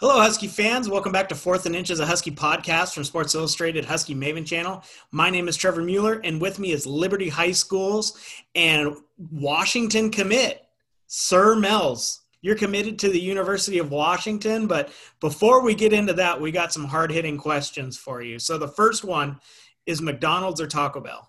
Hello, 0.00 0.20
Husky 0.20 0.46
fans. 0.46 0.88
Welcome 0.88 1.10
back 1.10 1.28
to 1.30 1.34
Fourth 1.34 1.66
and 1.66 1.74
Inches, 1.74 1.98
a 1.98 2.06
Husky 2.06 2.30
podcast 2.30 2.94
from 2.94 3.02
Sports 3.02 3.34
Illustrated 3.34 3.84
Husky 3.84 4.14
Maven 4.14 4.46
channel. 4.46 4.84
My 5.10 5.28
name 5.28 5.48
is 5.48 5.56
Trevor 5.56 5.82
Mueller, 5.82 6.20
and 6.22 6.40
with 6.40 6.60
me 6.60 6.70
is 6.70 6.86
Liberty 6.86 7.28
High 7.28 7.50
Schools 7.50 8.16
and 8.54 8.94
Washington 9.32 10.12
commit, 10.12 10.64
Sir 11.08 11.56
Mells. 11.56 12.20
You're 12.42 12.54
committed 12.54 12.96
to 13.00 13.08
the 13.08 13.18
University 13.18 13.78
of 13.78 13.90
Washington, 13.90 14.68
but 14.68 14.92
before 15.18 15.64
we 15.64 15.74
get 15.74 15.92
into 15.92 16.12
that, 16.12 16.40
we 16.40 16.52
got 16.52 16.72
some 16.72 16.84
hard 16.84 17.10
hitting 17.10 17.36
questions 17.36 17.98
for 17.98 18.22
you. 18.22 18.38
So 18.38 18.56
the 18.56 18.68
first 18.68 19.02
one 19.02 19.40
is 19.86 20.00
McDonald's 20.00 20.60
or 20.60 20.68
Taco 20.68 21.00
Bell? 21.00 21.28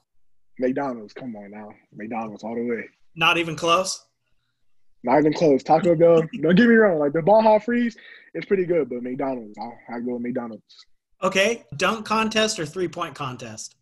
McDonald's. 0.59 1.13
Come 1.13 1.35
on 1.35 1.49
now. 1.49 1.69
McDonald's 1.91 2.43
all 2.43 2.53
the 2.53 2.69
way. 2.69 2.83
Not 3.15 3.39
even 3.39 3.55
close? 3.55 4.05
Not 5.03 5.19
even 5.19 5.33
close. 5.33 5.63
Taco 5.63 5.95
Bell. 5.95 6.21
don't 6.41 6.55
get 6.55 6.67
me 6.67 6.75
wrong. 6.75 6.99
Like 6.99 7.13
the 7.13 7.21
Baja 7.21 7.59
Freeze, 7.59 7.95
it's 8.33 8.45
pretty 8.45 8.65
good, 8.65 8.89
but 8.89 9.01
McDonald's. 9.01 9.57
I'll, 9.59 9.77
I'll 9.89 10.01
go 10.01 10.13
with 10.13 10.21
McDonald's. 10.21 10.85
Okay. 11.23 11.63
Dunk 11.77 12.05
contest 12.05 12.59
or 12.59 12.65
three 12.65 12.87
point 12.87 13.15
contest? 13.15 13.75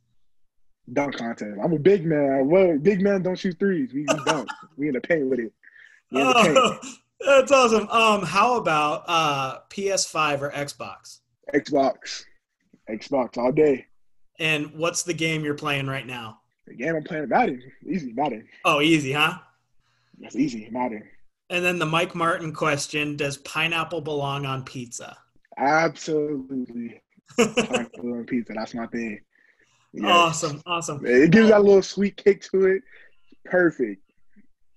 Dunk 0.93 1.17
contest. 1.17 1.57
I'm 1.63 1.73
a 1.73 1.79
big 1.79 2.05
man. 2.05 2.47
Well, 2.47 2.77
big 2.77 3.01
men 3.01 3.23
don't 3.23 3.37
shoot 3.37 3.57
threes. 3.59 3.93
We, 3.93 4.01
we 4.01 4.23
dunk. 4.25 4.49
we 4.77 4.87
in 4.87 4.93
the 4.93 5.01
paint 5.01 5.27
with 5.27 5.39
it. 5.39 5.53
The 6.11 6.33
paint. 6.43 6.57
Oh, 6.57 6.79
that's 7.25 7.51
awesome. 7.51 7.87
Um, 7.89 8.23
how 8.23 8.57
about 8.57 9.03
uh, 9.07 9.59
PS5 9.69 10.41
or 10.41 10.51
Xbox? 10.51 11.19
Xbox. 11.53 12.23
Xbox 12.89 13.37
all 13.37 13.51
day. 13.51 13.85
And 14.39 14.71
what's 14.73 15.03
the 15.03 15.13
game 15.13 15.43
you're 15.43 15.55
playing 15.55 15.87
right 15.87 16.05
now? 16.05 16.39
The 16.67 16.75
game 16.75 16.95
I'm 16.95 17.03
playing 17.03 17.29
Madden. 17.29 17.61
Easy 17.85 18.13
Madden. 18.13 18.47
Oh, 18.63 18.81
easy, 18.81 19.11
huh? 19.11 19.39
That's 20.19 20.35
easy 20.35 20.67
Madden. 20.71 21.03
And 21.49 21.63
then 21.63 21.79
the 21.79 21.85
Mike 21.85 22.15
Martin 22.15 22.53
question 22.53 23.15
Does 23.15 23.37
pineapple 23.37 24.01
belong 24.01 24.45
on 24.45 24.63
pizza? 24.63 25.17
Absolutely. 25.57 27.01
Pineapple 27.37 28.13
on 28.13 28.25
pizza. 28.25 28.53
That's 28.53 28.73
my 28.73 28.87
thing. 28.87 29.21
Awesome. 30.03 30.61
Awesome. 30.65 31.03
It 31.05 31.31
gives 31.31 31.49
that 31.49 31.63
little 31.63 31.81
sweet 31.81 32.17
kick 32.17 32.41
to 32.51 32.67
it. 32.67 32.83
Perfect. 33.45 34.01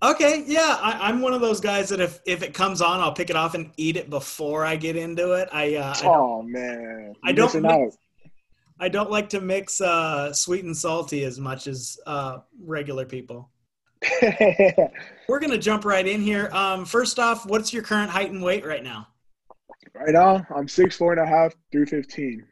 Okay. 0.02 0.44
Yeah. 0.46 0.78
I, 0.80 1.08
I'm 1.08 1.20
one 1.20 1.34
of 1.34 1.40
those 1.40 1.60
guys 1.60 1.90
that 1.90 2.00
if, 2.00 2.20
if 2.24 2.42
it 2.42 2.54
comes 2.54 2.80
on, 2.80 3.00
I'll 3.00 3.12
pick 3.12 3.28
it 3.28 3.36
off 3.36 3.54
and 3.54 3.70
eat 3.76 3.96
it 3.96 4.08
before 4.08 4.64
I 4.64 4.76
get 4.76 4.96
into 4.96 5.32
it. 5.32 5.48
I, 5.52 5.74
uh, 5.76 5.94
I 5.96 6.06
Oh 6.06 6.42
man. 6.42 7.14
I 7.24 7.32
don't 7.32 7.54
mix- 7.60 7.74
out. 7.74 7.92
I 8.82 8.88
don't 8.88 9.10
like 9.10 9.28
to 9.30 9.42
mix 9.42 9.82
uh, 9.82 10.32
sweet 10.32 10.64
and 10.64 10.74
salty 10.74 11.24
as 11.24 11.38
much 11.38 11.66
as 11.66 11.98
uh, 12.06 12.38
regular 12.64 13.04
people. 13.04 13.50
We're 15.28 15.40
going 15.40 15.50
to 15.50 15.58
jump 15.58 15.84
right 15.84 16.06
in 16.06 16.22
here. 16.22 16.48
Um, 16.52 16.84
first 16.84 17.18
off, 17.18 17.46
what's 17.46 17.72
your 17.72 17.82
current 17.82 18.10
height 18.10 18.30
and 18.30 18.42
weight 18.42 18.64
right 18.64 18.82
now? 18.82 19.08
right 19.94 20.12
now, 20.12 20.46
I'm 20.54 20.68
six 20.68 20.96
four 20.96 21.12
and 21.12 21.20
a 21.20 21.26
half 21.26 21.54
through 21.72 21.86
fifteen. 21.86 22.46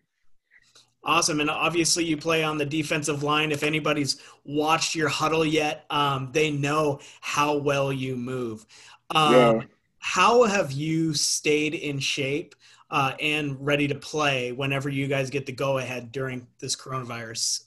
Awesome. 1.04 1.40
And 1.40 1.48
obviously, 1.48 2.04
you 2.04 2.16
play 2.16 2.42
on 2.44 2.58
the 2.58 2.66
defensive 2.66 3.22
line. 3.22 3.52
If 3.52 3.62
anybody's 3.62 4.20
watched 4.44 4.94
your 4.94 5.08
huddle 5.08 5.44
yet, 5.44 5.86
um, 5.90 6.30
they 6.32 6.50
know 6.50 7.00
how 7.20 7.56
well 7.56 7.92
you 7.92 8.16
move. 8.16 8.66
Um, 9.10 9.32
Yeah. 9.32 9.60
How 10.00 10.44
have 10.44 10.72
you 10.72 11.12
stayed 11.12 11.74
in 11.74 11.98
shape 11.98 12.54
uh, 12.90 13.14
and 13.20 13.56
ready 13.60 13.88
to 13.88 13.94
play 13.94 14.52
whenever 14.52 14.88
you 14.88 15.06
guys 15.06 15.28
get 15.28 15.44
the 15.44 15.52
go 15.52 15.78
ahead 15.78 16.12
during 16.12 16.46
this 16.60 16.76
coronavirus? 16.76 17.64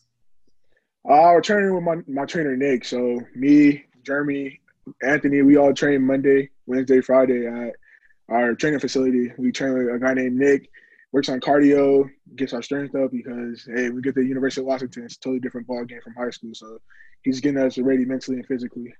Uh, 1.03 1.33
we're 1.33 1.41
training 1.41 1.73
with 1.73 1.83
my, 1.83 1.95
my 2.07 2.25
trainer 2.25 2.55
Nick. 2.55 2.85
So 2.85 3.19
me, 3.35 3.85
Jeremy, 4.03 4.59
Anthony, 5.01 5.41
we 5.41 5.57
all 5.57 5.73
train 5.73 6.05
Monday, 6.05 6.49
Wednesday, 6.67 7.01
Friday 7.01 7.47
at 7.47 7.75
our 8.29 8.53
training 8.53 8.79
facility. 8.79 9.31
We 9.37 9.51
train 9.51 9.73
with 9.73 9.95
a 9.95 9.99
guy 9.99 10.13
named 10.13 10.37
Nick. 10.37 10.69
Works 11.11 11.27
on 11.27 11.41
cardio, 11.41 12.09
gets 12.37 12.53
our 12.53 12.61
strength 12.61 12.95
up 12.95 13.11
because 13.11 13.67
hey, 13.75 13.89
we 13.89 14.01
get 14.01 14.15
the 14.15 14.23
University 14.23 14.61
of 14.61 14.67
Washington. 14.67 15.03
It's 15.03 15.17
a 15.17 15.19
totally 15.19 15.41
different 15.41 15.67
ball 15.67 15.83
game 15.83 15.99
from 16.01 16.13
high 16.13 16.29
school. 16.29 16.51
So 16.53 16.77
he's 17.23 17.41
getting 17.41 17.57
us 17.59 17.77
ready 17.77 18.05
mentally 18.05 18.37
and 18.37 18.45
physically. 18.45 18.93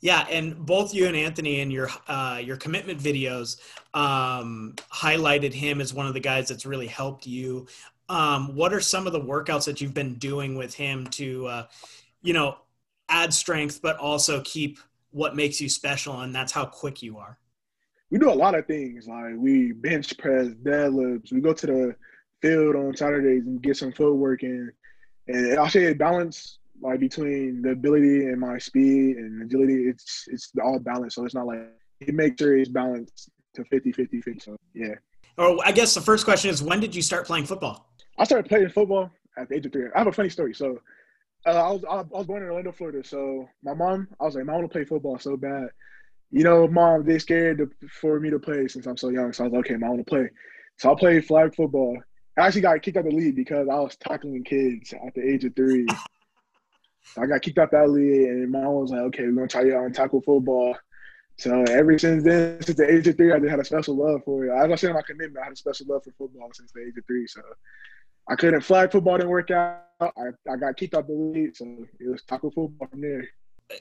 Yeah, 0.00 0.26
and 0.28 0.66
both 0.66 0.92
you 0.92 1.06
and 1.06 1.16
Anthony 1.16 1.60
in 1.60 1.70
your 1.70 1.88
uh, 2.08 2.40
your 2.44 2.56
commitment 2.56 3.00
videos 3.00 3.58
um, 3.94 4.74
highlighted 4.92 5.52
him 5.52 5.80
as 5.80 5.94
one 5.94 6.06
of 6.06 6.14
the 6.14 6.20
guys 6.20 6.48
that's 6.48 6.66
really 6.66 6.88
helped 6.88 7.26
you. 7.26 7.66
Um, 8.12 8.54
what 8.54 8.74
are 8.74 8.80
some 8.80 9.06
of 9.06 9.14
the 9.14 9.20
workouts 9.20 9.64
that 9.64 9.80
you've 9.80 9.94
been 9.94 10.16
doing 10.16 10.54
with 10.54 10.74
him 10.74 11.06
to, 11.12 11.46
uh, 11.46 11.66
you 12.20 12.34
know, 12.34 12.58
add 13.08 13.32
strength, 13.32 13.80
but 13.80 13.96
also 13.96 14.42
keep 14.42 14.78
what 15.12 15.34
makes 15.34 15.62
you 15.62 15.70
special, 15.70 16.20
and 16.20 16.34
that's 16.34 16.52
how 16.52 16.66
quick 16.66 17.02
you 17.02 17.16
are. 17.16 17.38
we 18.10 18.18
do 18.18 18.30
a 18.30 18.34
lot 18.34 18.54
of 18.54 18.66
things. 18.66 19.08
Like 19.08 19.34
we 19.36 19.72
bench 19.72 20.16
press, 20.18 20.48
deadlifts. 20.62 21.32
We 21.32 21.40
go 21.40 21.54
to 21.54 21.66
the 21.66 21.96
field 22.42 22.76
on 22.76 22.94
Saturdays 22.94 23.46
and 23.46 23.62
get 23.62 23.78
some 23.78 23.92
footwork 23.92 24.42
in. 24.42 24.70
And 25.28 25.58
I'll 25.58 25.70
say 25.70 25.92
balance 25.94 26.58
like 26.82 27.00
between 27.00 27.62
the 27.62 27.70
ability 27.70 28.26
and 28.26 28.38
my 28.38 28.58
speed 28.58 29.16
and 29.16 29.42
agility. 29.42 29.88
It's 29.88 30.28
it's 30.30 30.52
all 30.62 30.78
balanced. 30.78 31.16
So 31.16 31.24
it's 31.24 31.34
not 31.34 31.46
like 31.46 31.60
it 32.00 32.14
makes 32.14 32.38
sure 32.38 32.58
it's 32.58 32.68
balanced 32.68 33.30
to 33.54 33.64
50, 33.64 33.92
50, 33.92 34.20
50. 34.20 34.40
So 34.40 34.56
yeah. 34.74 34.96
Or 35.38 35.58
I 35.64 35.72
guess 35.72 35.94
the 35.94 36.00
first 36.02 36.24
question 36.26 36.50
is, 36.50 36.62
when 36.62 36.80
did 36.80 36.94
you 36.94 37.00
start 37.00 37.26
playing 37.26 37.46
football? 37.46 37.91
I 38.18 38.24
started 38.24 38.48
playing 38.48 38.68
football 38.70 39.10
at 39.36 39.48
the 39.48 39.56
age 39.56 39.66
of 39.66 39.72
three. 39.72 39.86
I 39.94 39.98
have 39.98 40.06
a 40.06 40.12
funny 40.12 40.28
story. 40.28 40.54
So 40.54 40.80
uh, 41.46 41.50
I 41.50 41.72
was 41.72 41.84
I 41.84 42.02
was 42.02 42.26
born 42.26 42.42
in 42.42 42.48
Orlando, 42.48 42.72
Florida. 42.72 43.06
So 43.06 43.48
my 43.62 43.74
mom, 43.74 44.08
I 44.20 44.24
was 44.24 44.34
like, 44.34 44.44
"Mom, 44.44 44.54
I 44.54 44.58
want 44.58 44.70
to 44.70 44.72
play 44.72 44.84
football 44.84 45.18
so 45.18 45.36
bad." 45.36 45.68
You 46.30 46.44
know, 46.44 46.66
mom, 46.66 47.04
they 47.04 47.18
scared 47.18 47.58
to, 47.58 47.70
for 48.00 48.18
me 48.20 48.30
to 48.30 48.38
play 48.38 48.68
since 48.68 48.86
I'm 48.86 48.96
so 48.96 49.08
young. 49.08 49.32
So 49.32 49.44
I 49.44 49.46
was 49.48 49.52
like, 49.54 49.66
"Okay, 49.66 49.76
mom, 49.76 49.84
I 49.84 49.94
want 49.94 50.06
to 50.06 50.10
play." 50.10 50.30
So 50.78 50.92
I 50.92 50.98
played 50.98 51.26
flag 51.26 51.54
football. 51.54 51.98
I 52.38 52.46
actually 52.46 52.62
got 52.62 52.80
kicked 52.82 52.96
out 52.96 53.06
of 53.06 53.10
the 53.10 53.16
league 53.16 53.36
because 53.36 53.68
I 53.68 53.74
was 53.74 53.96
tackling 53.96 54.44
kids 54.44 54.92
at 54.92 55.14
the 55.14 55.28
age 55.28 55.44
of 55.44 55.54
three. 55.54 55.86
I 57.18 57.26
got 57.26 57.42
kicked 57.42 57.58
out 57.58 57.72
that 57.72 57.90
league, 57.90 58.28
and 58.28 58.50
my 58.50 58.60
mom 58.60 58.74
was 58.74 58.90
like, 58.90 59.00
"Okay, 59.00 59.24
we're 59.24 59.32
gonna 59.32 59.48
try 59.48 59.62
you 59.62 59.76
out 59.76 59.84
on 59.84 59.92
tackle 59.92 60.22
football." 60.22 60.76
So 61.38 61.62
ever 61.62 61.98
since 61.98 62.22
then, 62.22 62.62
since 62.62 62.78
the 62.78 62.88
age 62.88 63.08
of 63.08 63.16
three, 63.16 63.32
I 63.32 63.38
just 63.38 63.50
had 63.50 63.58
a 63.58 63.64
special 63.64 63.96
love 63.96 64.22
for 64.24 64.44
it. 64.44 64.52
As 64.52 64.70
I 64.70 64.74
said 64.76 64.90
in 64.90 64.96
my 64.96 65.02
commitment, 65.02 65.38
I 65.42 65.44
had 65.44 65.52
a 65.54 65.56
special 65.56 65.86
love 65.88 66.04
for 66.04 66.12
football 66.12 66.50
since 66.52 66.70
the 66.72 66.82
age 66.82 66.96
of 66.96 67.04
three. 67.06 67.26
So 67.26 67.40
I 68.28 68.36
couldn't 68.36 68.60
flag 68.62 68.92
football 68.92 69.16
didn't 69.16 69.30
work 69.30 69.50
out. 69.50 69.82
I, 70.00 70.06
I 70.50 70.56
got 70.56 70.76
kicked 70.76 70.94
out 70.94 71.06
the 71.06 71.12
league, 71.12 71.56
so 71.56 71.64
it 72.00 72.08
was 72.08 72.22
tackle 72.24 72.50
football 72.50 72.88
from 72.88 73.00
there. 73.00 73.28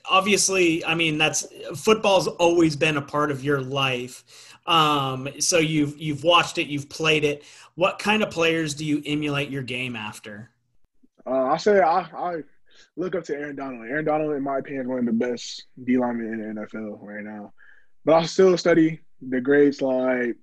obviously 0.09 0.85
i 0.85 0.96
mean 0.96 1.18
that's 1.18 1.46
football's 1.75 2.28
always 2.28 2.75
been 2.78 2.96
a 2.97 3.02
part 3.02 3.29
of 3.31 3.44
your 3.44 3.59
life 3.62 4.24
um, 4.68 5.28
so 5.40 5.57
you've 5.57 5.97
you've 6.00 6.24
watched 6.24 6.57
it 6.57 6.68
you've 6.68 6.88
played 6.88 7.24
it 7.25 7.44
what 7.75 8.00
kind 8.00 8.22
of 8.24 8.29
players 8.29 8.74
do 8.74 8.85
you 8.85 9.02
emulate 9.06 9.50
your 9.50 9.63
game 9.63 9.96
after 9.96 10.50
Uh, 11.25 11.46
I 11.46 11.58
say 11.58 11.81
I, 11.81 12.00
I 12.16 12.44
look 12.96 13.16
up 13.16 13.23
to 13.25 13.34
Aaron 13.35 13.56
Donald. 13.56 13.85
Aaron 13.88 14.06
Donald, 14.06 14.34
in 14.34 14.44
my 14.44 14.58
opinion, 14.59 14.84
is 14.84 14.88
one 14.88 15.00
of 15.00 15.06
the 15.06 15.12
best 15.12 15.66
D 15.84 15.97
linemen 15.97 16.34
in 16.34 16.56
the 16.56 16.62
NFL 16.62 16.97
right 17.02 17.23
now. 17.23 17.53
But 18.06 18.16
I 18.16 18.25
still 18.25 18.58
study 18.58 19.00
the 19.22 19.41
grades 19.41 19.81
like, 19.81 20.35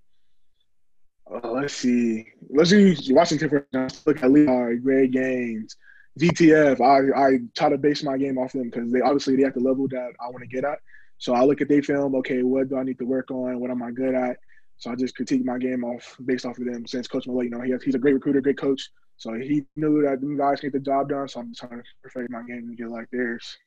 uh, 1.30 1.50
let's 1.50 1.74
see, 1.74 2.26
let's 2.50 2.70
use 2.70 3.10
Washington 3.10 3.48
for. 3.48 3.66
Look 4.06 4.22
at 4.22 4.30
Levi, 4.30 4.74
Greg 4.76 5.12
Gaines, 5.12 5.76
VTF. 6.18 6.80
I, 6.80 7.26
I 7.26 7.38
try 7.56 7.68
to 7.68 7.78
base 7.78 8.02
my 8.02 8.16
game 8.16 8.38
off 8.38 8.52
them 8.52 8.70
because 8.70 8.90
they 8.90 9.00
obviously 9.00 9.36
they 9.36 9.44
at 9.44 9.54
the 9.54 9.60
level 9.60 9.88
that 9.88 10.12
I 10.20 10.30
want 10.30 10.40
to 10.40 10.46
get 10.46 10.64
at. 10.64 10.78
So 11.18 11.34
I 11.34 11.44
look 11.44 11.60
at 11.60 11.68
their 11.68 11.82
film. 11.82 12.14
Okay, 12.16 12.42
what 12.42 12.68
do 12.68 12.78
I 12.78 12.82
need 12.82 12.98
to 12.98 13.04
work 13.04 13.30
on? 13.30 13.60
What 13.60 13.70
am 13.70 13.82
I 13.82 13.90
good 13.90 14.14
at? 14.14 14.36
So 14.78 14.90
I 14.90 14.94
just 14.94 15.16
critique 15.16 15.44
my 15.44 15.58
game 15.58 15.84
off 15.84 16.16
based 16.24 16.46
off 16.46 16.58
of 16.58 16.64
them. 16.64 16.86
Since 16.86 17.08
Coach 17.08 17.26
Malloe, 17.26 17.42
you 17.42 17.50
know, 17.50 17.60
he 17.60 17.72
has, 17.72 17.82
he's 17.82 17.96
a 17.96 17.98
great 17.98 18.14
recruiter, 18.14 18.40
great 18.40 18.58
coach. 18.58 18.90
So 19.16 19.34
he 19.34 19.64
knew 19.74 20.02
that 20.02 20.20
them 20.20 20.38
guys 20.38 20.60
get 20.60 20.72
the 20.72 20.78
job 20.78 21.08
done. 21.08 21.28
So 21.28 21.40
I'm 21.40 21.48
just 21.48 21.60
trying 21.60 21.82
to 21.82 21.88
perfect 22.02 22.30
my 22.30 22.42
game 22.42 22.68
and 22.68 22.76
get 22.78 22.88
like 22.88 23.10
theirs. 23.10 23.58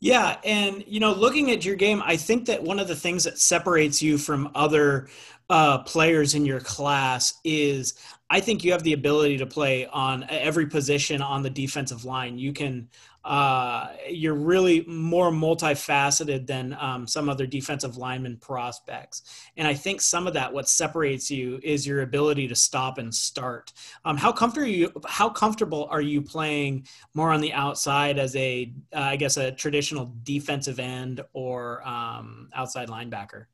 Yeah 0.00 0.36
and 0.44 0.84
you 0.86 1.00
know 1.00 1.12
looking 1.12 1.50
at 1.50 1.64
your 1.64 1.76
game 1.76 2.02
i 2.04 2.16
think 2.16 2.46
that 2.46 2.62
one 2.62 2.78
of 2.78 2.88
the 2.88 2.96
things 2.96 3.24
that 3.24 3.38
separates 3.38 4.02
you 4.02 4.18
from 4.18 4.50
other 4.54 5.08
uh, 5.50 5.78
players 5.78 6.34
in 6.34 6.46
your 6.46 6.60
class 6.60 7.34
is 7.44 7.94
i 8.32 8.40
think 8.40 8.64
you 8.64 8.72
have 8.72 8.82
the 8.82 8.92
ability 8.92 9.38
to 9.38 9.46
play 9.46 9.86
on 9.86 10.24
every 10.28 10.66
position 10.66 11.22
on 11.22 11.42
the 11.42 11.50
defensive 11.50 12.04
line 12.04 12.38
you 12.38 12.52
can 12.52 12.88
uh, 13.24 13.88
you're 14.08 14.34
really 14.34 14.84
more 14.86 15.30
multifaceted 15.30 16.46
than 16.46 16.76
um, 16.80 17.06
some 17.06 17.28
other 17.28 17.46
defensive 17.46 17.96
lineman 17.96 18.36
prospects. 18.36 19.22
And 19.56 19.68
I 19.68 19.74
think 19.74 20.00
some 20.00 20.26
of 20.26 20.34
that, 20.34 20.52
what 20.52 20.68
separates 20.68 21.30
you, 21.30 21.60
is 21.62 21.86
your 21.86 22.02
ability 22.02 22.48
to 22.48 22.56
stop 22.56 22.98
and 22.98 23.14
start. 23.14 23.72
Um, 24.04 24.16
how 24.16 24.32
comfortable 24.32 24.68
you? 24.68 24.92
How 25.06 25.28
comfortable 25.28 25.86
are 25.90 26.00
you 26.00 26.20
playing 26.20 26.86
more 27.14 27.30
on 27.30 27.40
the 27.40 27.52
outside 27.52 28.18
as 28.18 28.34
a, 28.34 28.72
uh, 28.92 28.98
I 28.98 29.16
guess, 29.16 29.36
a 29.36 29.52
traditional 29.52 30.12
defensive 30.24 30.80
end 30.80 31.20
or 31.32 31.86
um, 31.86 32.48
outside 32.54 32.88
linebacker? 32.88 33.46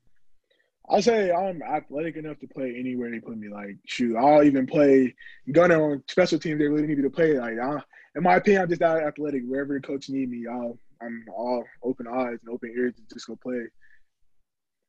I 0.91 1.01
say 1.01 1.31
I'm 1.31 1.61
athletic 1.61 2.15
enough 2.15 2.39
to 2.39 2.47
play 2.47 2.75
anywhere 2.77 3.11
they 3.11 3.19
put 3.19 3.37
me. 3.37 3.49
Like, 3.49 3.77
shoot, 3.85 4.17
I'll 4.17 4.43
even 4.43 4.65
play 4.65 5.15
gunner 5.51 5.91
on 5.91 6.03
special 6.07 6.39
teams. 6.39 6.59
They 6.59 6.67
really 6.67 6.87
need 6.87 6.97
me 6.97 7.03
to 7.03 7.09
play. 7.09 7.37
Like, 7.37 7.59
I, 7.59 7.81
in 8.15 8.23
my 8.23 8.35
opinion, 8.35 8.63
I'm 8.63 8.69
just 8.69 8.81
that 8.81 9.03
athletic. 9.03 9.43
Wherever 9.45 9.75
the 9.75 9.81
coach 9.81 10.09
need 10.09 10.31
me, 10.31 10.47
I'll, 10.47 10.79
I'm 11.01 11.23
all 11.33 11.63
open 11.83 12.07
eyes 12.07 12.39
and 12.41 12.49
open 12.51 12.73
ears 12.75 12.95
to 12.95 13.01
just 13.13 13.27
go 13.27 13.35
play. 13.35 13.67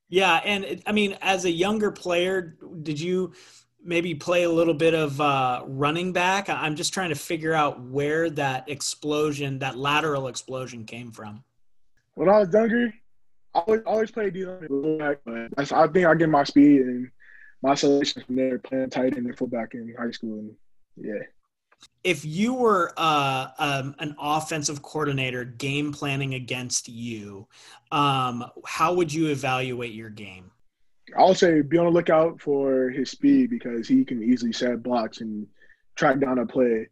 Yeah, 0.09 0.41
and 0.45 0.65
it, 0.65 0.83
I 0.87 0.93
mean, 0.93 1.17
as 1.21 1.45
a 1.45 1.51
younger 1.51 1.93
player, 1.93 2.57
did 2.83 2.99
you 2.99 3.35
maybe 3.83 4.15
play 4.15 4.43
a 4.43 4.51
little 4.51 4.75
bit 4.75 4.95
of 4.95 5.21
uh, 5.21 5.63
running 5.67 6.13
back? 6.13 6.49
I'm 6.49 6.77
just 6.77 6.95
trying 6.95 7.11
to 7.11 7.15
figure 7.15 7.53
out 7.53 7.81
where 7.81 8.31
that 8.31 8.69
explosion, 8.69 9.59
that 9.61 9.77
lateral 9.77 10.29
explosion, 10.29 10.85
came 10.85 11.13
from. 11.13 11.45
When 12.15 12.29
I 12.29 12.39
was 12.41 12.53
younger, 12.53 12.93
I 13.55 13.59
always, 13.59 13.81
always 13.87 14.11
played 14.11 14.35
D 14.35 14.45
back, 14.45 15.19
but 15.25 15.73
I 15.75 15.87
think 15.89 16.07
I 16.07 16.15
get 16.15 16.29
my 16.29 16.45
speed 16.45 16.83
and 16.83 17.11
my 17.63 17.75
selection 17.75 18.23
from 18.25 18.37
there, 18.37 18.59
playing 18.59 18.91
tight 18.91 19.17
end 19.17 19.27
and 19.27 19.37
fullback 19.37 19.75
in 19.75 19.95
high 19.99 20.11
school, 20.11 20.39
and 20.39 20.55
yeah 20.97 21.23
if 22.05 22.25
you 22.25 22.55
were 22.55 22.93
uh, 22.97 23.49
um, 23.59 23.95
an 23.99 24.15
offensive 24.19 24.83
coordinator 24.83 25.45
game 25.45 25.93
planning 25.93 26.35
against 26.35 26.89
you, 26.89 27.47
um, 27.93 28.45
how 28.65 28.95
would 28.95 29.13
you 29.13 29.29
evaluate 29.29 29.93
your 29.93 30.11
game? 30.11 30.51
I'll 31.19 31.35
say 31.35 31.61
be 31.61 31.79
on 31.79 31.87
the 31.87 31.91
lookout 31.91 32.41
for 32.41 32.91
his 32.91 33.11
speed 33.11 33.51
because 33.51 33.89
he 33.89 34.05
can 34.05 34.23
easily 34.23 34.53
set 34.53 34.83
blocks 34.83 35.21
and 35.21 35.47
track 35.97 36.21
down 36.21 36.39
a 36.39 36.47
play. 36.47 36.87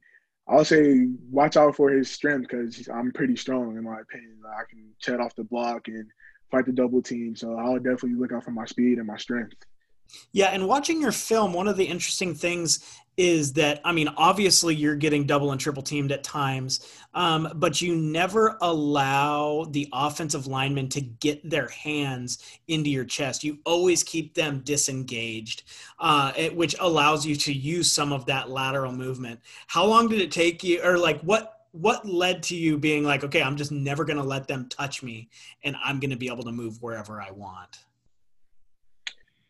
I'll 0.48 0.64
say 0.64 1.06
watch 1.30 1.56
out 1.56 1.76
for 1.76 1.90
his 1.90 2.10
strength 2.10 2.48
because 2.48 2.88
I'm 2.88 3.12
pretty 3.12 3.36
strong 3.36 3.76
in 3.76 3.84
my 3.84 4.00
opinion. 4.00 4.40
I 4.46 4.62
can 4.68 4.90
set 4.98 5.20
off 5.20 5.36
the 5.36 5.44
block 5.44 5.88
and 5.88 6.10
fight 6.50 6.66
the 6.66 6.72
double 6.72 7.02
team. 7.02 7.36
So 7.36 7.56
I'll 7.56 7.76
definitely 7.76 8.14
look 8.14 8.32
out 8.32 8.44
for 8.44 8.50
my 8.50 8.66
speed 8.66 8.98
and 8.98 9.06
my 9.06 9.16
strength. 9.16 9.56
Yeah, 10.32 10.46
and 10.46 10.66
watching 10.66 11.00
your 11.00 11.12
film, 11.12 11.52
one 11.52 11.68
of 11.68 11.76
the 11.76 11.84
interesting 11.84 12.34
things 12.34 12.82
is 13.18 13.52
that 13.54 13.80
I 13.84 13.90
mean, 13.90 14.08
obviously 14.16 14.76
you're 14.76 14.94
getting 14.94 15.26
double 15.26 15.50
and 15.50 15.60
triple 15.60 15.82
teamed 15.82 16.12
at 16.12 16.22
times, 16.22 16.88
um, 17.14 17.52
but 17.56 17.82
you 17.82 17.96
never 17.96 18.56
allow 18.62 19.66
the 19.70 19.88
offensive 19.92 20.46
linemen 20.46 20.88
to 20.90 21.00
get 21.00 21.48
their 21.48 21.68
hands 21.68 22.38
into 22.68 22.88
your 22.88 23.04
chest. 23.04 23.42
You 23.42 23.58
always 23.66 24.04
keep 24.04 24.34
them 24.34 24.60
disengaged, 24.60 25.64
uh, 25.98 26.32
it, 26.36 26.54
which 26.54 26.76
allows 26.78 27.26
you 27.26 27.34
to 27.34 27.52
use 27.52 27.90
some 27.90 28.12
of 28.12 28.24
that 28.26 28.50
lateral 28.50 28.92
movement. 28.92 29.40
How 29.66 29.84
long 29.84 30.08
did 30.08 30.20
it 30.20 30.30
take 30.30 30.62
you, 30.62 30.80
or 30.82 30.96
like 30.96 31.20
what? 31.22 31.54
What 31.72 32.06
led 32.06 32.42
to 32.44 32.56
you 32.56 32.78
being 32.78 33.04
like, 33.04 33.24
okay, 33.24 33.42
I'm 33.42 33.56
just 33.56 33.70
never 33.70 34.04
going 34.04 34.16
to 34.16 34.22
let 34.22 34.48
them 34.48 34.68
touch 34.68 35.02
me, 35.02 35.28
and 35.64 35.76
I'm 35.84 36.00
going 36.00 36.10
to 36.10 36.16
be 36.16 36.28
able 36.28 36.44
to 36.44 36.52
move 36.52 36.80
wherever 36.82 37.20
I 37.20 37.30
want 37.30 37.78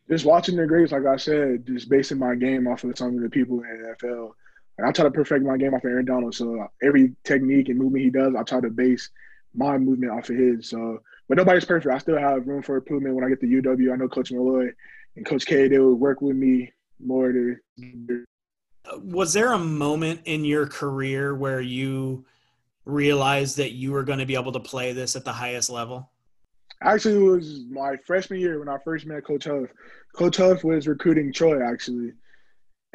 just 0.09 0.25
watching 0.25 0.56
the 0.56 0.67
grades, 0.67 0.93
like 0.93 1.06
I 1.06 1.17
said, 1.17 1.67
just 1.67 1.88
basing 1.88 2.19
my 2.19 2.35
game 2.35 2.67
off 2.67 2.85
of 2.85 2.97
some 2.97 3.15
of 3.15 3.23
the 3.23 3.29
people 3.29 3.61
in 3.62 3.82
the 3.82 4.06
NFL. 4.06 4.32
Like 4.79 4.88
I 4.88 4.93
try 4.93 5.05
to 5.05 5.11
perfect 5.11 5.44
my 5.44 5.56
game 5.56 5.75
off 5.75 5.85
of 5.85 5.91
Aaron 5.91 6.06
Donald. 6.06 6.35
So 6.35 6.67
every 6.82 7.15
technique 7.25 7.69
and 7.69 7.79
movement 7.79 8.05
he 8.05 8.11
does, 8.11 8.35
I 8.35 8.43
try 8.43 8.61
to 8.61 8.71
base 8.71 9.11
my 9.55 9.76
movement 9.76 10.12
off 10.12 10.31
of 10.31 10.37
his. 10.37 10.69
So, 10.69 11.00
but 11.29 11.37
nobody's 11.37 11.64
perfect. 11.64 11.94
I 11.94 11.99
still 11.99 12.19
have 12.19 12.47
room 12.47 12.62
for 12.62 12.76
improvement 12.76 13.14
when 13.14 13.25
I 13.25 13.29
get 13.29 13.41
to 13.41 13.47
UW. 13.47 13.93
I 13.93 13.97
know 13.97 14.09
Coach 14.09 14.32
Malloe 14.32 14.71
and 15.17 15.26
Coach 15.26 15.44
K, 15.44 15.69
they 15.69 15.79
would 15.79 15.94
work 15.94 16.23
with 16.23 16.37
me 16.37 16.73
more 16.99 17.32
to. 17.32 17.56
Was 18.96 19.32
there 19.32 19.52
a 19.52 19.58
moment 19.58 20.23
in 20.25 20.44
your 20.44 20.67
career 20.67 21.35
where 21.35 21.61
you 21.61 22.25
realized 22.85 23.58
that 23.58 23.73
you 23.73 23.93
were 23.93 24.02
going 24.02 24.19
to 24.19 24.26
be 24.26 24.35
able 24.35 24.52
to 24.52 24.61
play 24.61 24.93
this 24.93 25.14
at 25.14 25.25
the 25.25 25.32
highest 25.32 25.70
level? 25.70 26.11
Actually, 26.82 27.17
it 27.17 27.31
was 27.31 27.64
my 27.70 27.96
freshman 28.06 28.40
year 28.40 28.58
when 28.58 28.69
I 28.69 28.79
first 28.79 29.05
met 29.05 29.25
Coach 29.25 29.44
Huff. 29.44 29.69
Coach 30.14 30.37
Huff 30.37 30.64
was 30.64 30.87
recruiting 30.87 31.32
Troy 31.32 31.62
actually, 31.62 32.12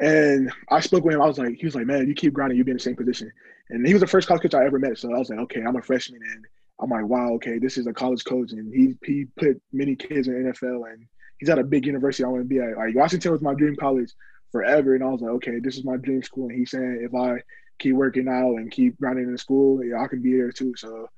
and 0.00 0.50
I 0.70 0.80
spoke 0.80 1.04
with 1.04 1.14
him. 1.14 1.22
I 1.22 1.26
was 1.26 1.38
like, 1.38 1.56
he 1.56 1.66
was 1.66 1.74
like, 1.74 1.86
man, 1.86 2.08
you 2.08 2.14
keep 2.14 2.32
grinding, 2.32 2.56
You'll 2.56 2.64
be 2.64 2.72
in 2.72 2.78
the 2.78 2.82
same 2.82 2.96
position. 2.96 3.30
And 3.70 3.86
he 3.86 3.94
was 3.94 4.00
the 4.00 4.06
first 4.06 4.26
college 4.26 4.42
coach 4.42 4.54
I 4.54 4.64
ever 4.64 4.78
met. 4.78 4.98
So 4.98 5.14
I 5.14 5.18
was 5.18 5.30
like, 5.30 5.38
okay, 5.40 5.62
I'm 5.62 5.76
a 5.76 5.82
freshman, 5.82 6.20
and 6.22 6.44
I'm 6.80 6.90
like, 6.90 7.06
wow, 7.06 7.32
okay, 7.34 7.58
this 7.58 7.78
is 7.78 7.86
a 7.86 7.92
college 7.92 8.24
coach, 8.24 8.52
and 8.52 8.74
he 8.74 8.96
he 9.04 9.26
put 9.36 9.60
many 9.72 9.94
kids 9.94 10.28
in 10.28 10.34
NFL, 10.34 10.90
and 10.90 11.06
he's 11.38 11.50
at 11.50 11.58
a 11.58 11.64
big 11.64 11.86
university 11.86 12.24
I 12.24 12.28
want 12.28 12.42
to 12.42 12.48
be 12.48 12.60
at. 12.60 12.76
Like 12.76 12.94
Washington 12.94 13.32
was 13.32 13.42
my 13.42 13.54
dream 13.54 13.76
college 13.76 14.12
forever, 14.54 14.94
and 14.94 15.02
I 15.02 15.08
was 15.08 15.20
like, 15.20 15.32
okay, 15.32 15.58
this 15.58 15.76
is 15.76 15.84
my 15.84 15.96
dream 15.96 16.22
school. 16.22 16.48
And 16.48 16.56
he 16.56 16.64
said, 16.64 16.98
if 17.00 17.12
I 17.12 17.42
keep 17.80 17.96
working 17.96 18.28
out 18.28 18.54
and 18.54 18.70
keep 18.70 18.96
grinding 19.00 19.26
in 19.26 19.36
school, 19.36 19.84
yeah, 19.84 20.00
I 20.00 20.06
can 20.06 20.22
be 20.22 20.36
there 20.36 20.52
too. 20.52 20.74
So 20.76 21.08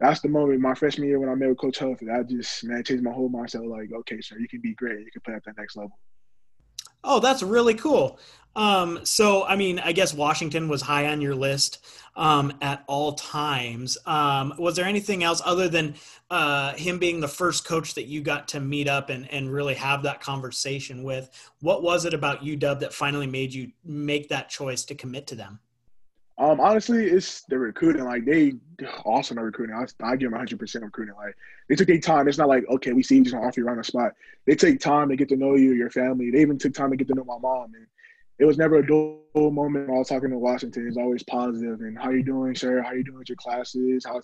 that's 0.00 0.22
the 0.22 0.30
moment 0.30 0.62
my 0.62 0.72
freshman 0.72 1.06
year 1.06 1.20
when 1.20 1.28
I 1.28 1.34
met 1.34 1.50
with 1.50 1.58
Coach 1.58 1.80
Huff. 1.80 1.98
I 2.02 2.22
just 2.22 2.64
man 2.64 2.82
changed 2.82 3.04
my 3.04 3.12
whole 3.12 3.28
mindset. 3.28 3.68
Like, 3.68 3.90
okay, 3.92 4.22
sir, 4.22 4.38
you 4.38 4.48
can 4.48 4.62
be 4.62 4.72
great. 4.74 5.00
You 5.00 5.10
can 5.12 5.20
play 5.20 5.34
at 5.34 5.44
that 5.44 5.58
next 5.58 5.76
level. 5.76 5.98
Oh, 7.04 7.20
that's 7.20 7.42
really 7.42 7.74
cool. 7.74 8.18
Um, 8.56 9.00
so, 9.04 9.44
I 9.44 9.54
mean, 9.54 9.78
I 9.78 9.92
guess 9.92 10.12
Washington 10.12 10.68
was 10.68 10.82
high 10.82 11.06
on 11.06 11.20
your 11.20 11.34
list 11.34 11.78
um, 12.16 12.52
at 12.60 12.82
all 12.88 13.12
times. 13.12 13.96
Um, 14.04 14.52
was 14.58 14.74
there 14.74 14.84
anything 14.84 15.22
else 15.22 15.40
other 15.44 15.68
than 15.68 15.94
uh, 16.28 16.74
him 16.74 16.98
being 16.98 17.20
the 17.20 17.28
first 17.28 17.64
coach 17.64 17.94
that 17.94 18.06
you 18.06 18.20
got 18.20 18.48
to 18.48 18.60
meet 18.60 18.88
up 18.88 19.10
and, 19.10 19.32
and 19.32 19.52
really 19.52 19.74
have 19.74 20.02
that 20.02 20.20
conversation 20.20 21.04
with? 21.04 21.30
What 21.60 21.84
was 21.84 22.04
it 22.04 22.14
about 22.14 22.42
UW 22.42 22.80
that 22.80 22.92
finally 22.92 23.28
made 23.28 23.54
you 23.54 23.70
make 23.84 24.28
that 24.30 24.48
choice 24.48 24.84
to 24.86 24.96
commit 24.96 25.28
to 25.28 25.36
them? 25.36 25.60
Um, 26.38 26.60
honestly, 26.60 27.06
it's 27.06 27.42
the 27.42 27.58
recruiting. 27.58 28.04
Like 28.04 28.24
they 28.24 28.54
awesome 29.04 29.38
at 29.38 29.44
recruiting. 29.44 29.74
I, 29.74 29.82
I 30.06 30.14
give 30.14 30.26
them 30.26 30.32
100 30.32 30.58
percent 30.58 30.84
recruiting. 30.84 31.14
Like 31.16 31.34
they 31.68 31.74
took 31.74 31.88
their 31.88 31.98
time. 31.98 32.28
It's 32.28 32.38
not 32.38 32.48
like 32.48 32.64
okay, 32.68 32.92
we 32.92 33.02
see 33.02 33.16
you 33.16 33.22
just 33.24 33.34
gonna 33.34 33.46
offer 33.46 33.60
you 33.60 33.66
around 33.66 33.78
the 33.78 33.84
spot. 33.84 34.12
They 34.46 34.54
take 34.54 34.78
time 34.78 35.08
to 35.08 35.16
get 35.16 35.28
to 35.30 35.36
know 35.36 35.56
you, 35.56 35.72
your 35.72 35.90
family. 35.90 36.30
They 36.30 36.40
even 36.40 36.56
took 36.56 36.74
time 36.74 36.90
to 36.90 36.96
get 36.96 37.08
to 37.08 37.14
know 37.14 37.24
my 37.24 37.38
mom. 37.38 37.74
And 37.74 37.86
it 38.38 38.44
was 38.44 38.56
never 38.56 38.76
a 38.76 38.86
dull 38.86 39.24
moment. 39.34 39.88
When 39.88 39.96
I 39.96 39.98
was 39.98 40.08
talking 40.08 40.30
to 40.30 40.38
Washington. 40.38 40.86
It's 40.86 40.96
always 40.96 41.24
positive. 41.24 41.80
And 41.80 41.98
how 41.98 42.10
you 42.10 42.22
doing, 42.22 42.54
sir? 42.54 42.82
How 42.82 42.92
you 42.92 43.02
doing 43.02 43.18
with 43.18 43.28
your 43.28 43.36
classes? 43.36 44.04
How 44.06 44.20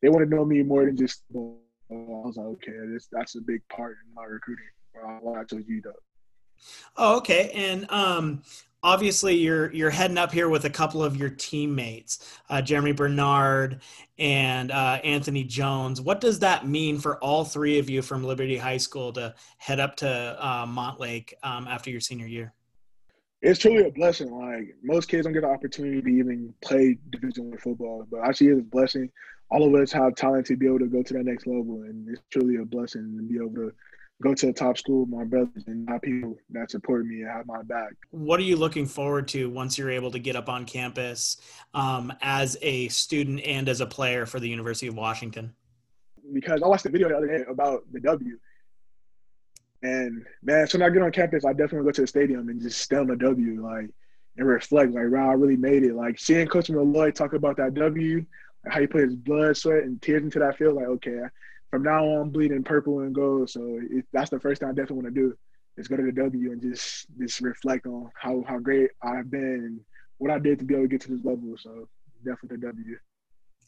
they 0.00 0.08
want 0.08 0.28
to 0.28 0.34
know 0.34 0.46
me 0.46 0.62
more 0.62 0.86
than 0.86 0.96
just. 0.96 1.24
I 1.34 1.94
was 1.94 2.36
like, 2.36 2.46
okay, 2.46 2.72
this, 2.92 3.08
that's 3.10 3.34
a 3.36 3.40
big 3.40 3.62
part 3.68 3.96
in 4.06 4.14
my 4.14 4.24
recruiting. 4.24 4.64
Why 5.20 5.40
I 5.40 5.44
told 5.44 5.64
you 5.66 5.82
though. 5.82 5.92
Oh, 6.96 7.16
okay. 7.18 7.50
And 7.54 7.90
um, 7.90 8.42
obviously 8.82 9.34
you're 9.34 9.72
you're 9.72 9.90
heading 9.90 10.18
up 10.18 10.32
here 10.32 10.48
with 10.48 10.64
a 10.64 10.70
couple 10.70 11.02
of 11.02 11.16
your 11.16 11.30
teammates, 11.30 12.38
uh, 12.48 12.62
Jeremy 12.62 12.92
Bernard 12.92 13.80
and 14.18 14.70
uh, 14.70 15.00
Anthony 15.04 15.44
Jones. 15.44 16.00
What 16.00 16.20
does 16.20 16.40
that 16.40 16.66
mean 16.66 16.98
for 16.98 17.22
all 17.22 17.44
three 17.44 17.78
of 17.78 17.90
you 17.90 18.02
from 18.02 18.24
Liberty 18.24 18.56
High 18.56 18.76
School 18.76 19.12
to 19.12 19.34
head 19.58 19.80
up 19.80 19.96
to 19.96 20.08
uh, 20.08 20.66
Montlake 20.66 21.34
um, 21.42 21.66
after 21.66 21.90
your 21.90 22.00
senior 22.00 22.26
year? 22.26 22.52
It's 23.40 23.58
truly 23.58 23.86
a 23.86 23.90
blessing. 23.90 24.32
Like 24.32 24.74
most 24.82 25.08
kids 25.08 25.24
don't 25.24 25.32
get 25.32 25.42
the 25.42 25.48
opportunity 25.48 26.02
to 26.02 26.08
even 26.08 26.54
play 26.60 26.98
Division 27.10 27.50
One 27.50 27.58
football, 27.58 28.06
but 28.10 28.20
actually 28.20 28.48
it's 28.48 28.60
a 28.60 28.64
blessing. 28.64 29.10
All 29.50 29.66
of 29.66 29.80
us 29.80 29.92
have 29.92 30.14
talent 30.14 30.46
to 30.46 30.56
be 30.56 30.66
able 30.66 30.80
to 30.80 30.86
go 30.86 31.02
to 31.02 31.14
that 31.14 31.24
next 31.24 31.46
level, 31.46 31.82
and 31.82 32.06
it's 32.08 32.20
truly 32.30 32.56
a 32.56 32.64
blessing 32.64 33.16
to 33.16 33.22
be 33.22 33.36
able 33.36 33.54
to 33.54 33.72
go 34.22 34.34
to 34.34 34.48
a 34.48 34.52
top 34.52 34.76
school 34.76 35.00
with 35.00 35.10
my 35.10 35.24
brothers 35.24 35.64
and 35.66 35.88
have 35.88 36.02
people 36.02 36.36
that 36.50 36.70
support 36.70 37.06
me 37.06 37.22
and 37.22 37.30
have 37.30 37.46
my 37.46 37.62
back. 37.62 37.92
What 38.10 38.40
are 38.40 38.44
you 38.44 38.56
looking 38.56 38.86
forward 38.86 39.28
to 39.28 39.48
once 39.48 39.78
you're 39.78 39.90
able 39.90 40.10
to 40.10 40.18
get 40.18 40.34
up 40.34 40.48
on 40.48 40.64
campus 40.64 41.36
um, 41.74 42.12
as 42.20 42.56
a 42.62 42.88
student 42.88 43.40
and 43.44 43.68
as 43.68 43.80
a 43.80 43.86
player 43.86 44.26
for 44.26 44.40
the 44.40 44.48
University 44.48 44.88
of 44.88 44.96
Washington? 44.96 45.54
Because 46.32 46.62
I 46.62 46.66
watched 46.66 46.84
the 46.84 46.90
video 46.90 47.08
the 47.08 47.16
other 47.16 47.26
day 47.26 47.44
about 47.48 47.82
the 47.92 48.00
W. 48.00 48.38
And 49.82 50.26
man, 50.42 50.66
so 50.66 50.78
when 50.78 50.90
I 50.90 50.92
get 50.92 51.02
on 51.02 51.12
campus, 51.12 51.44
I 51.44 51.52
definitely 51.52 51.84
go 51.84 51.92
to 51.92 52.00
the 52.00 52.06
stadium 52.06 52.48
and 52.48 52.60
just 52.60 52.80
stand 52.80 53.02
on 53.02 53.06
the 53.06 53.16
W, 53.16 53.62
like, 53.62 53.90
and 54.36 54.46
reflect, 54.46 54.92
like, 54.92 55.04
wow, 55.08 55.30
I 55.30 55.34
really 55.34 55.56
made 55.56 55.84
it. 55.84 55.94
Like, 55.94 56.18
seeing 56.18 56.48
Coach 56.48 56.70
Malloe 56.70 57.12
talk 57.12 57.32
about 57.32 57.56
that 57.58 57.74
W, 57.74 58.24
like 58.64 58.74
how 58.74 58.80
he 58.80 58.88
put 58.88 59.02
his 59.02 59.14
blood, 59.14 59.56
sweat, 59.56 59.84
and 59.84 60.02
tears 60.02 60.24
into 60.24 60.40
that 60.40 60.58
field, 60.58 60.74
like, 60.74 60.86
okay, 60.86 61.20
from 61.70 61.82
now 61.82 62.04
on 62.04 62.30
bleeding 62.30 62.64
purple 62.64 63.00
and 63.00 63.14
gold. 63.14 63.50
So 63.50 63.80
that's 64.12 64.30
the 64.30 64.40
first 64.40 64.60
thing 64.60 64.68
I 64.68 64.72
definitely 64.72 65.02
want 65.02 65.14
to 65.14 65.20
do 65.20 65.34
is 65.76 65.88
go 65.88 65.96
to 65.96 66.02
the 66.02 66.12
W 66.12 66.52
and 66.52 66.60
just 66.60 67.06
just 67.18 67.40
reflect 67.40 67.86
on 67.86 68.10
how 68.14 68.44
how 68.46 68.58
great 68.58 68.90
I've 69.02 69.30
been 69.30 69.40
and 69.64 69.80
what 70.18 70.30
I 70.30 70.38
did 70.38 70.58
to 70.58 70.64
be 70.64 70.74
able 70.74 70.84
to 70.84 70.88
get 70.88 71.00
to 71.02 71.14
this 71.14 71.24
level. 71.24 71.54
So 71.58 71.88
definitely 72.24 72.56
the 72.58 72.66
W. 72.66 72.96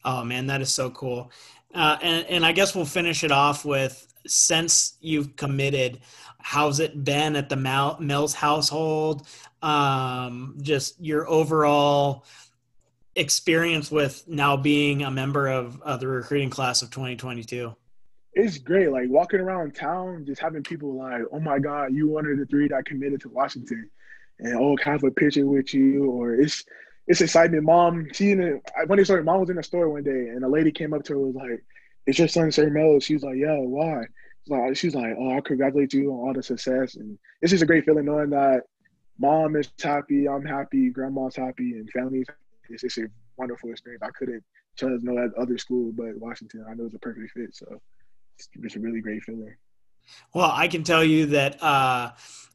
Oh 0.03 0.23
man, 0.23 0.47
that 0.47 0.61
is 0.61 0.73
so 0.73 0.89
cool. 0.89 1.31
Uh, 1.73 1.97
and 2.01 2.25
and 2.27 2.45
I 2.45 2.51
guess 2.51 2.75
we'll 2.75 2.85
finish 2.85 3.23
it 3.23 3.31
off 3.31 3.65
with 3.65 4.07
since 4.27 4.97
you've 5.01 5.35
committed, 5.35 5.99
how's 6.39 6.79
it 6.79 7.03
been 7.03 7.35
at 7.35 7.49
the 7.49 7.55
Mells 7.99 8.33
household? 8.33 9.27
Um, 9.61 10.57
just 10.61 10.99
your 10.99 11.27
overall 11.29 12.25
experience 13.15 13.91
with 13.91 14.23
now 14.27 14.57
being 14.57 15.03
a 15.03 15.11
member 15.11 15.47
of, 15.47 15.81
of 15.81 15.99
the 15.99 16.07
recruiting 16.07 16.49
class 16.49 16.81
of 16.81 16.89
2022 16.91 17.75
it's 18.33 18.57
great. 18.57 18.91
Like 18.91 19.09
walking 19.09 19.39
around 19.39 19.75
town, 19.75 20.25
just 20.25 20.41
having 20.41 20.63
people 20.63 20.95
like, 20.97 21.21
"Oh 21.31 21.39
my 21.39 21.59
God, 21.59 21.93
you 21.93 22.09
one 22.09 22.25
of 22.25 22.37
the 22.37 22.45
three 22.45 22.67
that 22.69 22.85
committed 22.85 23.21
to 23.21 23.29
Washington," 23.29 23.89
and 24.39 24.55
oh, 24.55 24.75
kind 24.77 24.95
of 24.95 25.03
a 25.03 25.11
picture 25.11 25.45
with 25.45 25.73
you, 25.73 26.05
or 26.05 26.35
it's 26.35 26.63
it's 27.07 27.21
excitement. 27.21 27.63
Mom, 27.63 28.07
she 28.13 28.31
in 28.31 28.39
the, 28.39 28.61
when 28.87 29.03
they 29.03 29.21
mom 29.21 29.41
was 29.41 29.49
in 29.49 29.57
the 29.57 29.63
store 29.63 29.89
one 29.89 30.03
day, 30.03 30.29
and 30.29 30.43
a 30.43 30.47
lady 30.47 30.71
came 30.71 30.93
up 30.93 31.03
to 31.05 31.13
her 31.13 31.19
was 31.19 31.35
like, 31.35 31.63
"It's 32.07 32.19
your 32.19 32.27
son, 32.27 32.51
Sir 32.51 32.69
Mel." 32.69 32.99
She 32.99 33.15
was 33.15 33.23
like, 33.23 33.37
"Yeah, 33.37 33.57
why?" 33.57 34.03
Like, 34.47 34.75
she's 34.77 34.95
like, 34.95 35.15
"Oh, 35.19 35.37
I 35.37 35.41
congratulate 35.41 35.93
you 35.93 36.11
on 36.11 36.27
all 36.27 36.33
the 36.33 36.43
success," 36.43 36.95
and 36.95 37.17
it's 37.41 37.51
just 37.51 37.63
a 37.63 37.67
great 37.67 37.85
feeling 37.85 38.05
knowing 38.05 38.29
that 38.31 38.63
mom 39.19 39.55
is 39.55 39.71
happy, 39.81 40.27
I'm 40.27 40.45
happy, 40.45 40.89
grandma's 40.89 41.35
happy, 41.35 41.73
and 41.73 41.89
family's. 41.91 42.27
It's 42.69 42.81
just 42.81 42.97
a 42.97 43.07
wonderful 43.37 43.69
experience. 43.69 44.01
I 44.03 44.09
couldn't 44.17 44.43
chose 44.77 45.01
no 45.03 45.29
other 45.37 45.57
school 45.57 45.91
but 45.91 46.17
Washington. 46.17 46.65
I 46.69 46.73
know 46.73 46.85
it's 46.85 46.95
a 46.95 46.99
perfect 46.99 47.31
fit, 47.33 47.53
so 47.53 47.81
it's 48.37 48.75
a 48.75 48.79
really 48.79 49.01
great 49.01 49.23
feeling. 49.23 49.55
Well, 50.33 50.51
I 50.53 50.67
can 50.67 50.83
tell 50.83 51.03
you 51.03 51.27
that 51.27 51.61
uh, 51.61 52.11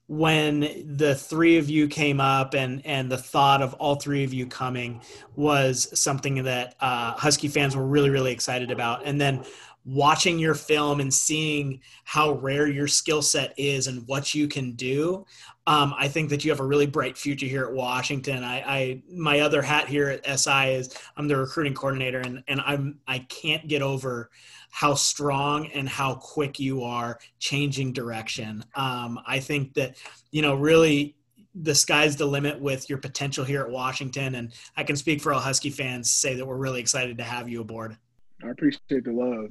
when 0.09 0.61
the 0.97 1.15
three 1.15 1.57
of 1.59 1.69
you 1.71 1.89
came 1.89 2.21
up 2.21 2.55
and 2.55 2.85
and 2.85 3.11
the 3.11 3.19
thought 3.19 3.63
of 3.63 3.75
all 3.75 3.97
three 3.97 4.25
of 4.25 4.33
you 4.33 4.47
coming 4.47 5.03
was 5.35 5.89
something 5.99 6.43
that 6.45 6.75
uh, 6.81 7.13
Husky 7.15 7.49
fans 7.49 7.77
were 7.77 7.87
really 7.87 8.11
really 8.11 8.33
excited 8.33 8.71
about, 8.71 9.03
and 9.05 9.21
then 9.21 9.45
watching 9.85 10.39
your 10.39 10.55
film 10.55 11.01
and 11.01 11.15
seeing 11.15 11.81
how 12.05 12.33
rare 12.33 12.67
your 12.67 12.89
skill 12.89 13.23
set 13.23 13.55
is 13.57 13.87
and 13.87 14.07
what 14.09 14.35
you 14.35 14.49
can 14.49 14.73
do 14.73 15.25
um, 15.69 15.95
I 15.99 16.07
think 16.07 16.31
that 16.31 16.45
you 16.45 16.51
have 16.53 16.61
a 16.61 16.67
really 16.67 16.87
bright 16.87 17.19
future 17.19 17.47
here 17.47 17.65
at 17.65 17.73
Washington. 17.73 18.45
I, 18.45 18.61
I, 18.61 19.03
my 19.11 19.41
other 19.41 19.63
hat 19.63 19.89
here 19.89 20.09
at 20.09 20.39
SI 20.39 20.75
is 20.75 20.97
I'm 21.17 21.27
the 21.27 21.37
recruiting 21.37 21.75
coordinator, 21.75 22.21
and 22.21 22.43
and 22.47 22.61
I'm 22.61 23.01
I 23.09 23.21
can't 23.21 23.67
get 23.67 23.83
over 23.83 24.31
how 24.77 24.93
strong 24.93 25.69
and 25.69 25.89
how 25.89 26.15
quick 26.17 26.61
you 26.61 26.83
are 26.83 27.19
changing 27.39 27.95
direction. 27.95 28.63
Um, 28.75 29.19
I 29.27 29.41
think 29.41 29.73
that 29.73 29.97
you 30.33 30.43
know 30.43 30.55
really 30.55 31.17
the 31.55 31.75
sky's 31.75 32.15
the 32.15 32.27
limit 32.27 32.61
with 32.61 32.91
your 32.91 32.99
potential 32.99 33.43
here 33.43 33.63
at 33.63 33.71
Washington, 33.71 34.35
and 34.35 34.53
I 34.77 34.85
can 34.85 34.95
speak 34.95 35.23
for 35.23 35.33
all 35.33 35.41
Husky 35.41 35.71
fans 35.71 36.11
say 36.11 36.35
that 36.35 36.45
we're 36.45 36.59
really 36.59 36.81
excited 36.81 37.17
to 37.17 37.25
have 37.25 37.49
you 37.49 37.63
aboard. 37.63 37.97
I 38.45 38.51
appreciate 38.51 39.05
the 39.05 39.13
love. 39.13 39.49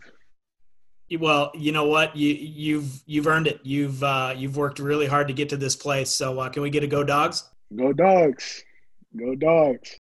Well, 1.20 1.51
you 1.55 1.72
know 1.72 1.88
what? 1.88 2.15
You 2.15 2.29
you've 2.29 3.01
you've 3.08 3.25
earned 3.25 3.48
it. 3.48 3.62
You've 3.63 4.03
uh, 4.03 4.36
you've 4.38 4.58
worked 4.58 4.77
really 4.77 5.08
hard 5.08 5.27
to 5.29 5.34
get 5.34 5.50
to 5.50 5.58
this 5.58 5.75
place. 5.75 6.12
So 6.12 6.39
uh, 6.39 6.50
can 6.50 6.62
we 6.62 6.70
get 6.70 6.84
a 6.84 6.88
go 6.88 7.03
dogs? 7.03 7.50
Go 7.75 7.94
dogs. 7.94 8.63
Go 9.17 9.34
dogs. 9.34 9.89